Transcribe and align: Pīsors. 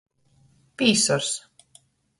Pīsors. 0.81 1.31